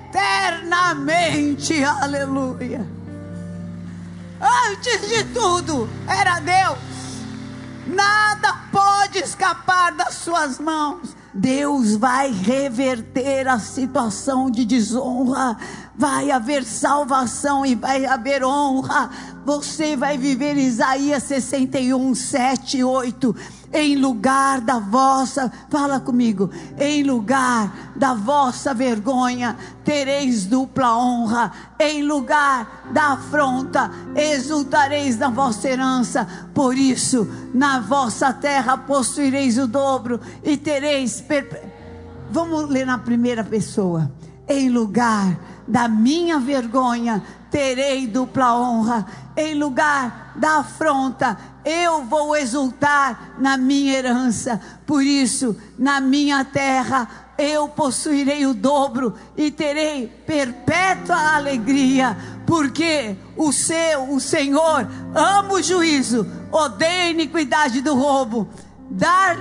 eternamente. 0.09 1.83
Aleluia. 1.83 2.87
Antes 4.39 5.09
de 5.09 5.23
tudo, 5.25 5.89
era 6.07 6.39
Deus. 6.39 6.77
Nada 7.87 8.53
pode 8.71 9.17
escapar 9.19 9.91
das 9.93 10.15
suas 10.15 10.59
mãos. 10.59 11.15
Deus 11.37 11.95
vai 11.95 12.31
reverter 12.31 13.47
a 13.47 13.59
situação 13.59 14.49
de 14.49 14.65
desonra. 14.65 15.55
Vai 15.97 16.29
haver 16.31 16.63
salvação 16.63 17.65
e 17.65 17.75
vai 17.75 18.05
haver 18.05 18.43
honra. 18.43 19.09
Você 19.45 19.95
vai 19.95 20.17
viver 20.17 20.57
Isaías 20.57 21.23
61, 21.23 22.13
7, 22.13 22.83
8 22.83 23.35
em 23.73 23.97
lugar 23.97 24.61
da 24.61 24.79
vossa, 24.79 25.51
fala 25.69 25.99
comigo, 25.99 26.49
em 26.79 27.03
lugar 27.03 27.91
da 27.95 28.13
vossa 28.13 28.73
vergonha, 28.73 29.57
tereis 29.83 30.45
dupla 30.45 30.97
honra, 30.97 31.51
em 31.79 32.03
lugar 32.03 32.89
da 32.93 33.13
afronta, 33.13 33.91
exultareis 34.15 35.17
na 35.17 35.29
vossa 35.29 35.69
herança, 35.69 36.27
por 36.53 36.77
isso, 36.77 37.27
na 37.53 37.79
vossa 37.79 38.31
terra 38.31 38.77
possuireis 38.77 39.57
o 39.57 39.67
dobro 39.67 40.19
e 40.43 40.55
tereis. 40.55 41.19
Perpe... 41.19 41.57
Vamos 42.29 42.69
ler 42.69 42.85
na 42.85 42.97
primeira 42.97 43.43
pessoa, 43.43 44.11
em 44.47 44.69
lugar 44.69 45.56
da 45.67 45.87
minha 45.87 46.39
vergonha, 46.39 47.21
terei 47.51 48.07
dupla 48.07 48.55
honra, 48.55 49.05
em 49.35 49.55
lugar 49.55 50.33
da 50.35 50.59
afronta, 50.59 51.37
eu 51.65 52.03
vou 52.05 52.35
exultar 52.35 53.33
na 53.39 53.57
minha 53.57 53.93
herança. 53.93 54.61
Por 54.85 55.03
isso, 55.03 55.55
na 55.77 55.99
minha 55.99 56.45
terra, 56.45 57.07
eu 57.37 57.67
possuirei 57.67 58.45
o 58.45 58.53
dobro 58.53 59.13
e 59.35 59.51
terei 59.51 60.07
perpétua 60.07 61.35
alegria, 61.35 62.17
porque 62.45 63.15
o 63.35 63.51
seu, 63.51 64.11
o 64.11 64.19
Senhor, 64.19 64.87
ama 65.13 65.53
o 65.53 65.61
juízo, 65.61 66.25
odeia 66.51 67.03
a 67.03 67.09
iniquidade 67.09 67.81
do 67.81 67.93
roubo. 67.93 68.47
Dar, 68.89 69.37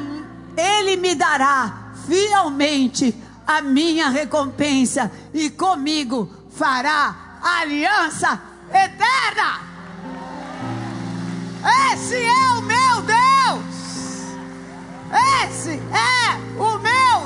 ele 0.57 0.97
me 0.97 1.15
dará 1.15 1.93
fielmente 2.07 3.15
a 3.47 3.63
minha 3.63 4.09
recompensa 4.09 5.11
e 5.33 5.49
comigo 5.51 6.31
fará 6.51 7.39
aliança 7.43 8.41
eterna. 8.71 9.61
Esse 11.93 12.17
é 12.17 12.49
o 12.59 12.63
meu 12.63 13.03
Deus. 13.03 13.77
Esse 15.45 15.71
é 15.71 16.61
o 16.61 16.79
meu 16.79 17.26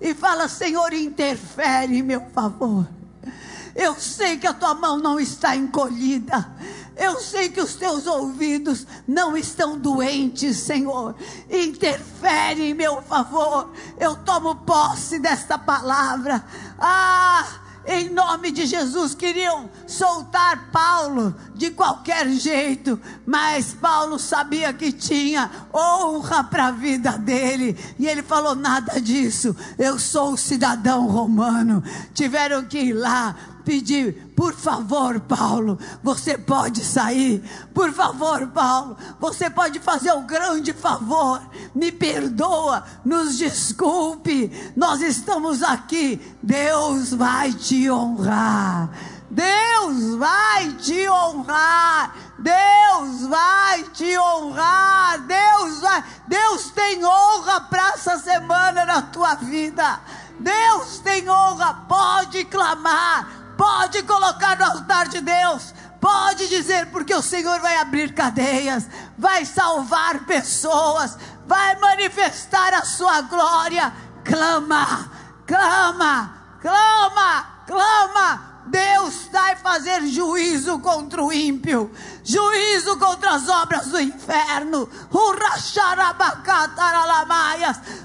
e 0.00 0.14
fala: 0.14 0.48
Senhor, 0.48 0.92
interfere 0.92 1.98
em 1.98 2.02
meu 2.02 2.26
favor. 2.32 2.86
Eu 3.74 3.94
sei 3.94 4.36
que 4.36 4.46
a 4.46 4.52
tua 4.52 4.74
mão 4.74 4.98
não 4.98 5.18
está 5.18 5.54
encolhida. 5.54 6.50
Eu 6.96 7.18
sei 7.18 7.48
que 7.48 7.60
os 7.60 7.76
teus 7.76 8.06
ouvidos 8.06 8.86
não 9.06 9.36
estão 9.36 9.78
doentes, 9.78 10.58
Senhor. 10.58 11.14
Interfere 11.48 12.70
em 12.70 12.74
meu 12.74 13.00
favor. 13.02 13.72
Eu 13.98 14.16
tomo 14.16 14.56
posse 14.56 15.18
desta 15.18 15.56
palavra. 15.56 16.44
Ah! 16.78 17.59
Em 17.86 18.10
nome 18.10 18.50
de 18.50 18.66
Jesus, 18.66 19.14
queriam 19.14 19.70
soltar 19.86 20.70
Paulo 20.70 21.34
de 21.54 21.70
qualquer 21.70 22.28
jeito, 22.30 23.00
mas 23.26 23.72
Paulo 23.72 24.18
sabia 24.18 24.72
que 24.72 24.92
tinha 24.92 25.50
honra 25.74 26.44
para 26.44 26.66
a 26.66 26.72
vida 26.72 27.12
dele, 27.18 27.76
e 27.98 28.06
ele 28.06 28.22
falou: 28.22 28.54
nada 28.54 29.00
disso, 29.00 29.56
eu 29.78 29.98
sou 29.98 30.36
cidadão 30.36 31.06
romano. 31.06 31.82
Tiveram 32.14 32.64
que 32.64 32.78
ir 32.78 32.92
lá 32.92 33.34
pedir, 33.60 34.32
por 34.36 34.54
favor, 34.54 35.20
Paulo, 35.20 35.78
você 36.02 36.36
pode 36.36 36.84
sair. 36.84 37.42
Por 37.74 37.92
favor, 37.92 38.46
Paulo, 38.48 38.96
você 39.18 39.50
pode 39.50 39.78
fazer 39.78 40.12
um 40.12 40.26
grande 40.26 40.72
favor. 40.72 41.40
Me 41.74 41.92
perdoa, 41.92 42.84
nos 43.04 43.38
desculpe. 43.38 44.50
Nós 44.76 45.00
estamos 45.02 45.62
aqui. 45.62 46.20
Deus 46.42 47.12
vai 47.12 47.52
te 47.52 47.90
honrar. 47.90 48.90
Deus 49.30 50.16
vai 50.16 50.72
te 50.72 51.08
honrar. 51.08 52.14
Deus 52.38 53.26
vai 53.28 53.82
te 53.92 54.18
honrar. 54.18 55.20
Deus 55.20 55.80
vai. 55.80 56.04
Deus 56.26 56.70
tem 56.70 57.04
honra 57.04 57.60
para 57.60 57.90
essa 57.90 58.18
semana 58.18 58.84
na 58.84 59.02
tua 59.02 59.34
vida. 59.34 60.00
Deus 60.38 60.98
tem 60.98 61.28
honra. 61.28 61.74
Pode 61.86 62.44
clamar 62.46 63.39
Pode 63.60 64.02
colocar 64.04 64.56
no 64.56 64.64
altar 64.64 65.08
de 65.08 65.20
Deus. 65.20 65.74
Pode 66.00 66.48
dizer, 66.48 66.86
porque 66.86 67.14
o 67.14 67.20
Senhor 67.20 67.60
vai 67.60 67.76
abrir 67.76 68.14
cadeias, 68.14 68.88
vai 69.18 69.44
salvar 69.44 70.24
pessoas, 70.24 71.18
vai 71.46 71.78
manifestar 71.78 72.72
a 72.72 72.86
sua 72.86 73.20
glória. 73.20 73.92
Clama, 74.24 75.12
clama, 75.46 76.56
clama, 76.62 77.64
clama. 77.66 78.50
Deus 78.66 79.28
vai 79.30 79.56
fazer 79.56 80.06
juízo 80.06 80.78
contra 80.78 81.22
o 81.22 81.30
ímpio, 81.30 81.90
juízo 82.24 82.96
contra 82.98 83.32
as 83.32 83.46
obras 83.46 83.88
do 83.88 84.00
inferno. 84.00 84.88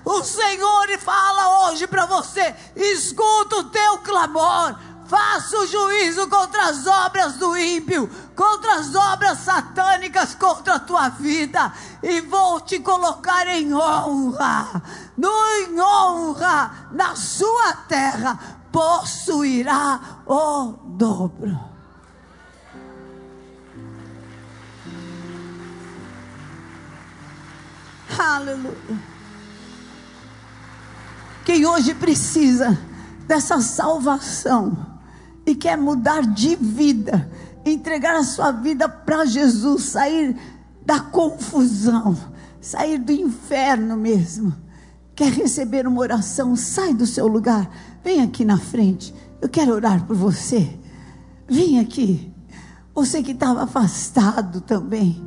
O 0.04 0.24
Senhor 0.24 1.00
fala 1.00 1.70
hoje 1.70 1.88
para 1.88 2.06
você: 2.06 2.54
escuta 2.76 3.56
o 3.58 3.64
teu 3.66 4.00
clamor 4.00 4.95
Faça 5.08 5.58
o 5.60 5.68
juízo 5.68 6.28
contra 6.28 6.70
as 6.70 6.88
obras 6.88 7.34
do 7.34 7.56
ímpio, 7.56 8.10
contra 8.36 8.76
as 8.76 8.96
obras 8.96 9.40
satânicas 9.40 10.34
contra 10.34 10.76
a 10.76 10.80
tua 10.80 11.10
vida, 11.10 11.72
e 12.02 12.22
vou 12.22 12.60
te 12.62 12.80
colocar 12.80 13.48
em 13.48 13.74
honra, 13.74 14.82
no 15.16 15.30
em 15.58 15.80
honra 15.80 16.90
na 16.92 17.16
sua 17.16 17.74
terra, 17.88 18.40
possuirá 18.72 20.00
o 20.26 20.74
dobro. 20.86 21.76
Aleluia. 28.18 28.76
Quem 31.46 31.66
hoje 31.66 31.94
precisa 31.94 32.76
dessa 33.28 33.62
salvação 33.62 34.85
e 35.46 35.54
quer 35.56 35.78
mudar 35.78 36.22
de 36.22 36.56
vida, 36.56 37.30
entregar 37.66 38.16
a 38.16 38.24
sua 38.24 38.52
vida 38.52 38.90
para 38.90 39.26
Jesus, 39.26 39.84
sair 39.84 40.36
da 40.86 41.00
confusão, 41.00 42.18
sair 42.60 42.98
do 42.98 43.12
inferno 43.12 43.96
mesmo. 43.96 44.56
Quer 45.16 45.32
receber 45.32 45.88
uma 45.88 46.02
oração? 46.02 46.56
Sai 46.56 46.94
do 46.94 47.06
seu 47.06 47.28
lugar, 47.28 47.70
vem 48.04 48.22
aqui 48.22 48.44
na 48.44 48.58
frente. 48.58 49.14
Eu 49.42 49.48
quero 49.48 49.74
orar 49.74 50.04
por 50.06 50.16
você. 50.16 50.78
Vem 51.48 51.80
aqui. 51.80 52.34
Você 52.94 53.22
que 53.22 53.32
estava 53.32 53.64
afastado 53.64 54.62
também. 54.62 55.24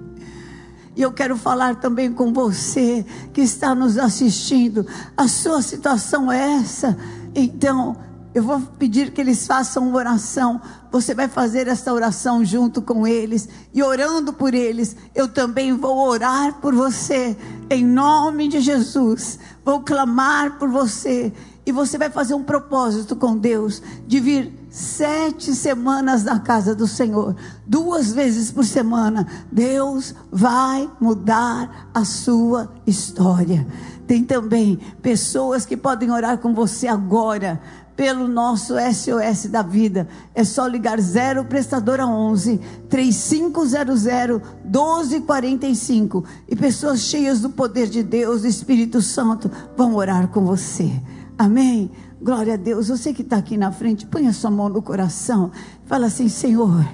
E 0.97 1.03
eu 1.03 1.13
quero 1.13 1.37
falar 1.37 1.77
também 1.77 2.13
com 2.13 2.33
você 2.33 3.07
que 3.33 3.41
está 3.41 3.75
nos 3.75 3.97
assistindo. 3.97 4.85
A 5.17 5.29
sua 5.29 5.63
situação 5.63 6.31
é 6.31 6.55
essa. 6.55 6.99
Então, 7.35 7.97
eu 8.39 8.43
vou 8.45 8.61
pedir 8.61 9.11
que 9.11 9.21
eles 9.21 9.49
façam 9.49 9.89
uma 9.89 9.99
oração. 9.99 10.61
Você 10.93 11.13
vai 11.13 11.27
fazer 11.27 11.67
essa 11.67 11.93
oração 11.93 12.45
junto 12.45 12.81
com 12.81 13.05
eles. 13.05 13.49
E 13.75 13.83
orando 13.83 14.33
por 14.33 14.55
eles, 14.55 14.95
eu 15.13 15.27
também 15.27 15.77
vou 15.77 15.99
orar 16.09 16.55
por 16.61 16.73
você. 16.73 17.37
Em 17.69 17.85
nome 17.85 18.47
de 18.47 18.61
Jesus. 18.61 19.41
Vou 19.65 19.81
clamar 19.81 20.57
por 20.57 20.69
você. 20.69 21.33
E 21.67 21.73
você 21.73 21.99
vai 21.99 22.11
fazer 22.11 22.35
um 22.35 22.45
propósito 22.45 23.17
com 23.17 23.37
Deus 23.37 23.83
de 24.07 24.21
vir 24.21 24.57
sete 24.71 25.53
semanas 25.53 26.23
na 26.23 26.39
casa 26.39 26.75
do 26.75 26.87
Senhor, 26.87 27.35
duas 27.67 28.13
vezes 28.13 28.53
por 28.53 28.65
semana. 28.65 29.27
Deus 29.51 30.15
vai 30.31 30.89
mudar 31.01 31.91
a 31.93 32.05
sua 32.05 32.73
história. 32.87 33.67
Tem 34.07 34.23
também 34.25 34.79
pessoas 35.03 35.67
que 35.67 35.77
podem 35.77 36.11
orar 36.11 36.39
com 36.39 36.55
você 36.55 36.87
agora 36.87 37.61
pelo 37.99 38.29
nosso 38.29 38.75
SOS 38.75 39.47
da 39.47 39.61
vida. 39.61 40.07
É 40.33 40.45
só 40.45 40.69
ligar 40.69 41.01
0 41.01 41.47
prestadora 41.47 42.07
11 42.07 42.61
3500 42.89 44.41
1245 44.65 46.25
e 46.49 46.55
pessoas 46.55 47.01
cheias 47.01 47.41
do 47.41 47.51
poder 47.51 47.89
de 47.89 48.05
Deus, 48.05 48.43
do 48.43 48.47
Espírito 48.47 49.03
Santo, 49.03 49.51
vão 49.77 49.97
orar 49.97 50.29
com 50.29 50.45
você. 50.45 50.89
Amém. 51.37 51.91
Glória 52.23 52.55
a 52.55 52.57
Deus. 52.57 52.87
Você 52.87 53.13
que 53.13 53.23
está 53.23 53.39
aqui 53.39 53.57
na 53.57 53.73
frente, 53.73 54.07
põe 54.07 54.29
a 54.29 54.33
sua 54.33 54.53
mão 54.53 54.69
no 54.69 54.81
coração. 54.81 55.51
Fala 55.85 56.07
assim: 56.07 56.29
Senhor, 56.29 56.89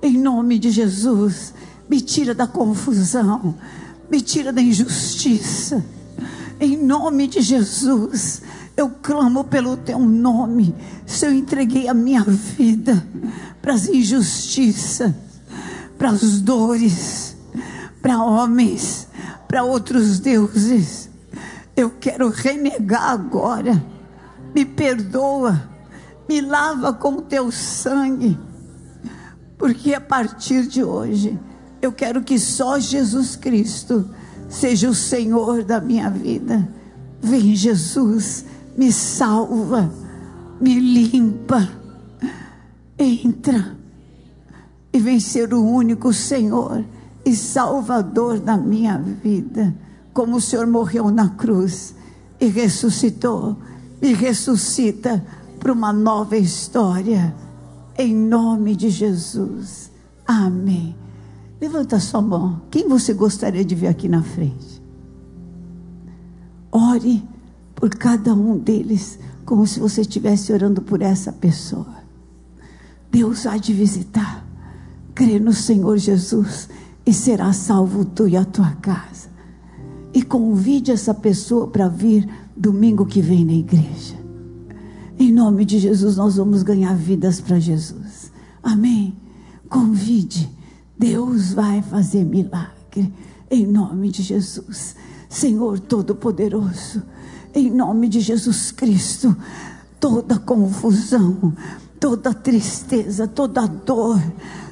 em 0.00 0.16
nome 0.16 0.58
de 0.58 0.70
Jesus, 0.70 1.52
me 1.90 2.00
tira 2.00 2.34
da 2.34 2.46
confusão, 2.46 3.54
me 4.10 4.22
tira 4.22 4.50
da 4.50 4.62
injustiça. 4.62 5.84
Em 6.58 6.76
nome 6.76 7.26
de 7.26 7.42
Jesus, 7.42 8.40
eu 8.76 8.90
clamo 8.90 9.44
pelo 9.44 9.76
teu 9.76 9.98
nome. 9.98 10.74
Se 11.06 11.26
eu 11.26 11.32
entreguei 11.32 11.88
a 11.88 11.94
minha 11.94 12.22
vida 12.22 13.06
para 13.60 13.74
as 13.74 13.88
injustiças, 13.88 15.12
para 15.98 16.10
as 16.10 16.40
dores, 16.40 17.36
para 18.00 18.22
homens, 18.22 19.06
para 19.46 19.62
outros 19.62 20.18
deuses, 20.18 21.10
eu 21.76 21.90
quero 21.90 22.28
renegar 22.28 23.10
agora. 23.10 23.82
Me 24.54 24.64
perdoa, 24.64 25.62
me 26.28 26.40
lava 26.40 26.92
com 26.92 27.14
o 27.14 27.22
teu 27.22 27.50
sangue, 27.50 28.38
porque 29.56 29.94
a 29.94 30.00
partir 30.00 30.66
de 30.66 30.84
hoje 30.84 31.38
eu 31.80 31.90
quero 31.90 32.22
que 32.22 32.38
só 32.38 32.78
Jesus 32.78 33.34
Cristo 33.34 34.08
seja 34.48 34.90
o 34.90 34.94
Senhor 34.94 35.64
da 35.64 35.80
minha 35.80 36.10
vida. 36.10 36.68
Vem, 37.20 37.54
Jesus 37.54 38.44
me 38.76 38.92
salva, 38.92 39.92
me 40.60 40.78
limpa. 40.78 41.68
Entra 42.98 43.76
e 44.92 44.98
vem 44.98 45.18
ser 45.18 45.52
o 45.54 45.64
único 45.64 46.12
Senhor 46.12 46.84
e 47.24 47.34
Salvador 47.34 48.38
da 48.38 48.56
minha 48.56 48.98
vida. 48.98 49.74
Como 50.12 50.36
o 50.36 50.40
Senhor 50.40 50.66
morreu 50.66 51.10
na 51.10 51.30
cruz 51.30 51.94
e 52.40 52.46
ressuscitou, 52.46 53.56
e 54.00 54.12
ressuscita 54.12 55.24
para 55.58 55.72
uma 55.72 55.92
nova 55.92 56.36
história. 56.36 57.34
Em 57.96 58.14
nome 58.14 58.74
de 58.74 58.90
Jesus. 58.90 59.90
Amém. 60.26 60.96
Levanta 61.60 62.00
sua 62.00 62.20
mão. 62.20 62.62
Quem 62.70 62.88
você 62.88 63.14
gostaria 63.14 63.64
de 63.64 63.74
ver 63.74 63.86
aqui 63.86 64.08
na 64.08 64.22
frente? 64.22 64.82
Ore 66.70 67.22
por 67.82 67.90
cada 67.96 68.32
um 68.32 68.56
deles, 68.56 69.18
como 69.44 69.66
se 69.66 69.80
você 69.80 70.02
estivesse 70.02 70.52
orando 70.52 70.80
por 70.80 71.02
essa 71.02 71.32
pessoa. 71.32 71.96
Deus 73.10 73.44
há 73.44 73.56
de 73.56 73.72
visitar. 73.72 74.46
Crê 75.12 75.40
no 75.40 75.52
Senhor 75.52 75.98
Jesus 75.98 76.68
e 77.04 77.12
será 77.12 77.52
salvo 77.52 78.04
tu 78.04 78.28
e 78.28 78.36
a 78.36 78.44
tua 78.44 78.70
casa. 78.76 79.28
E 80.14 80.22
convide 80.22 80.92
essa 80.92 81.12
pessoa 81.12 81.66
para 81.66 81.88
vir 81.88 82.28
domingo 82.56 83.04
que 83.04 83.20
vem 83.20 83.44
na 83.44 83.54
igreja. 83.54 84.14
Em 85.18 85.32
nome 85.32 85.64
de 85.64 85.80
Jesus, 85.80 86.16
nós 86.16 86.36
vamos 86.36 86.62
ganhar 86.62 86.94
vidas 86.94 87.40
para 87.40 87.58
Jesus. 87.58 88.30
Amém. 88.62 89.12
Convide. 89.68 90.48
Deus 90.96 91.52
vai 91.52 91.82
fazer 91.82 92.22
milagre. 92.22 93.12
Em 93.50 93.66
nome 93.66 94.08
de 94.08 94.22
Jesus. 94.22 94.94
Senhor 95.28 95.80
Todo-Poderoso 95.80 97.02
em 97.54 97.70
nome 97.70 98.08
de 98.08 98.20
Jesus 98.20 98.70
Cristo, 98.70 99.36
toda 100.00 100.38
confusão, 100.38 101.52
toda 102.00 102.34
tristeza, 102.34 103.28
toda 103.28 103.66
dor, 103.66 104.20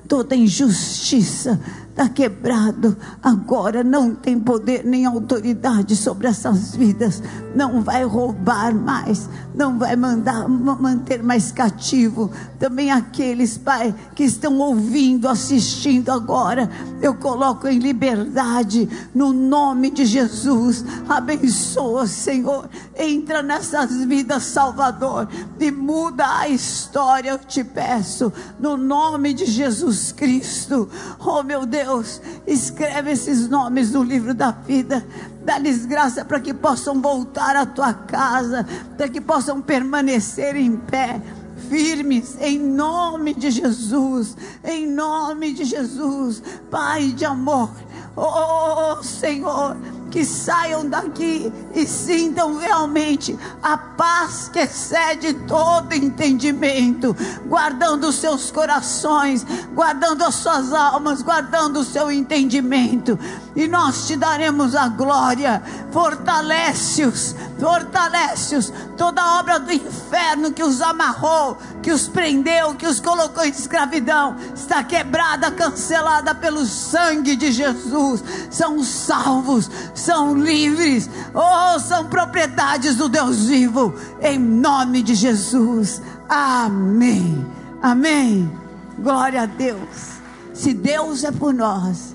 toda 0.09 0.35
injustiça, 0.35 1.61
está 2.01 2.09
quebrado, 2.09 2.97
agora 3.23 3.85
não 3.85 4.15
tem 4.15 4.41
poder 4.41 4.87
nem 4.87 5.05
autoridade 5.05 5.95
sobre 5.95 6.29
essas 6.29 6.75
vidas, 6.75 7.23
não 7.55 7.83
vai 7.83 8.05
roubar 8.05 8.75
mais, 8.75 9.29
não 9.55 9.79
vai 9.79 9.95
mandar 9.97 10.49
manter 10.49 11.23
mais 11.23 11.53
cativo. 11.53 12.31
Também 12.59 12.91
aqueles, 12.91 13.59
Pai, 13.59 13.95
que 14.15 14.25
estão 14.25 14.59
ouvindo, 14.59 15.29
assistindo 15.29 16.11
agora, 16.11 16.71
eu 17.03 17.15
coloco 17.15 17.69
em 17.69 17.79
liberdade, 17.79 18.89
no 19.15 19.31
nome 19.35 19.91
de 19.91 20.07
Jesus. 20.07 20.83
Abençoa, 21.07 22.07
Senhor, 22.07 22.67
entra 22.97 23.43
nessas 23.43 24.05
vidas, 24.07 24.45
Salvador, 24.45 25.29
e 25.59 25.71
muda 25.71 26.25
a 26.39 26.49
história, 26.49 27.31
eu 27.31 27.39
te 27.39 27.63
peço, 27.63 28.33
no 28.59 28.79
nome 28.79 29.35
de 29.35 29.45
Jesus 29.45 30.13
Cristo. 30.13 30.89
Oh, 31.19 31.43
meu 31.43 31.67
Deus. 31.67 31.90
Deus, 31.91 32.23
escreve 32.47 33.11
esses 33.11 33.49
nomes 33.49 33.91
no 33.91 34.05
livro 34.05 34.33
da 34.33 34.53
vida. 34.53 35.05
Dá-lhes 35.45 35.85
graça 35.85 36.25
para 36.25 36.39
que 36.39 36.55
possam 36.55 37.01
voltar 37.01 37.57
à 37.57 37.67
tua 37.67 37.93
casa, 37.93 38.65
para 38.97 39.09
que 39.09 39.21
possam 39.21 39.61
permanecer 39.61 40.55
em 40.55 40.77
pé 40.77 41.21
firmes 41.69 42.37
em 42.41 42.59
nome 42.59 43.35
de 43.35 43.51
Jesus, 43.51 44.37
em 44.65 44.87
nome 44.87 45.53
de 45.53 45.65
Jesus, 45.65 46.43
Pai 46.71 47.09
de 47.09 47.25
amor, 47.25 47.71
oh 48.17 49.03
Senhor, 49.03 49.77
que 50.11 50.25
saiam 50.25 50.89
daqui 50.89 51.53
e 51.75 51.87
sintam 51.87 52.57
realmente 52.57 53.39
a 53.63 53.77
paz 53.77 54.51
que 54.53 54.59
excede 54.59 55.35
todo 55.47 55.95
entendimento, 55.95 57.17
guardando 57.47 58.09
os 58.09 58.17
seus 58.17 58.51
corações, 58.51 59.47
guardando 59.73 60.25
as 60.25 60.35
suas 60.35 60.73
almas, 60.73 61.23
guardando 61.23 61.81
o 61.81 61.85
seu 61.85 62.11
entendimento. 62.11 63.19
E 63.55 63.69
nós 63.69 64.07
te 64.07 64.17
daremos 64.17 64.75
a 64.75 64.89
glória. 64.89 65.63
Fortalece-os, 65.93 67.35
fortalece-os. 67.61 68.73
Toda 68.97 69.39
obra 69.39 69.61
do 69.61 69.73
inferno 69.73 70.51
que 70.53 70.63
os 70.63 70.81
amarrou, 70.81 71.59
que 71.83 71.93
os 71.93 72.09
prendeu, 72.09 72.75
que 72.75 72.87
os 72.87 72.99
colocou 72.99 73.45
em 73.45 73.51
escravidão, 73.51 74.35
está 74.55 74.83
quebrada, 74.83 75.51
cancelada 75.51 76.35
pelo 76.35 76.65
sangue 76.65 77.37
de 77.37 77.53
Jesus. 77.53 78.25
São 78.51 78.83
salvos, 78.83 79.71
são 79.95 80.35
livres, 80.35 81.09
oh, 81.35 81.79
são 81.79 82.07
propriedades 82.07 82.97
do 82.97 83.09
Deus 83.09 83.47
vivo, 83.47 83.95
em 84.21 84.39
nome 84.39 85.03
de 85.03 85.15
Jesus. 85.15 86.01
Amém. 86.29 87.47
Amém. 87.83 88.51
Glória 88.99 89.43
a 89.43 89.47
Deus. 89.47 90.21
Se 90.55 90.75
Deus 90.75 91.25
é 91.25 91.31
por 91.31 91.55
nós, 91.55 92.15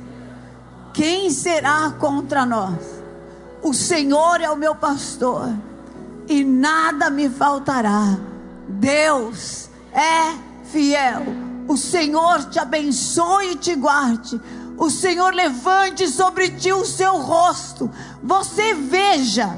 quem 0.94 1.30
será 1.30 1.92
contra 2.00 2.46
nós? 2.46 2.95
O 3.66 3.74
Senhor 3.74 4.42
é 4.42 4.52
o 4.52 4.56
meu 4.56 4.76
pastor 4.76 5.52
e 6.28 6.44
nada 6.44 7.10
me 7.10 7.28
faltará. 7.28 8.16
Deus 8.68 9.72
é 9.92 10.36
fiel. 10.72 11.24
O 11.68 11.76
Senhor 11.76 12.44
te 12.44 12.60
abençoe 12.60 13.54
e 13.54 13.56
te 13.56 13.74
guarde. 13.74 14.40
O 14.78 14.88
Senhor 14.92 15.34
levante 15.34 16.08
sobre 16.08 16.52
ti 16.52 16.72
o 16.72 16.86
seu 16.86 17.18
rosto. 17.18 17.90
Você 18.22 18.76
veja. 18.76 19.50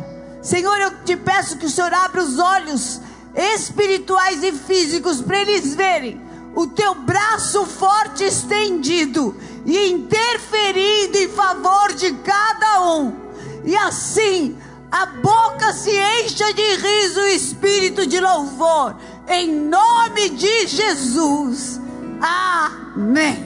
Senhor, 0.41 0.79
eu 0.79 1.03
te 1.03 1.17
peço 1.17 1.57
que 1.57 1.65
o 1.65 1.69
Senhor 1.69 1.93
abra 1.93 2.23
os 2.23 2.39
olhos 2.39 3.01
espirituais 3.35 4.41
e 4.41 4.53
físicos 4.53 5.21
para 5.21 5.41
eles 5.41 5.75
verem 5.75 6.21
o 6.55 6.65
teu 6.65 6.95
braço 6.95 7.65
forte 7.65 8.23
estendido 8.23 9.35
e 9.65 9.89
interferindo 9.89 11.17
em 11.17 11.27
favor 11.27 11.91
de 11.91 12.13
cada 12.13 12.87
um. 12.89 13.26
E 13.67 13.75
assim 13.75 14.57
a 14.89 15.05
boca 15.05 15.73
se 15.73 15.91
encha 15.91 16.53
de 16.53 16.75
riso 16.77 17.19
e 17.19 17.35
espírito 17.35 18.07
de 18.07 18.17
louvor. 18.17 18.95
Em 19.27 19.51
nome 19.51 20.29
de 20.29 20.67
Jesus. 20.67 21.81
Amém. 22.21 23.45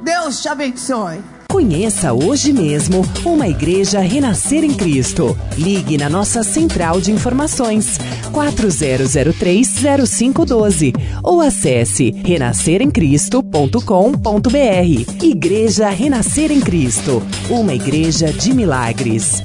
Deus 0.00 0.40
te 0.40 0.48
abençoe. 0.48 1.20
Conheça 1.52 2.12
hoje 2.14 2.50
mesmo 2.50 3.04
uma 3.26 3.46
igreja 3.46 4.00
Renascer 4.00 4.64
em 4.64 4.72
Cristo. 4.72 5.36
Ligue 5.58 5.98
na 5.98 6.08
nossa 6.08 6.42
central 6.42 6.98
de 6.98 7.12
informações 7.12 7.98
40030512 8.32 10.94
ou 11.22 11.42
acesse 11.42 12.10
renasceremcristo.com.br. 12.24 15.22
Igreja 15.22 15.90
Renascer 15.90 16.50
em 16.50 16.60
Cristo, 16.60 17.22
uma 17.50 17.74
igreja 17.74 18.32
de 18.32 18.54
milagres. 18.54 19.42